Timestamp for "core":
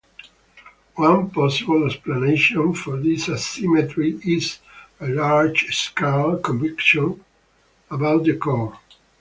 8.35-8.79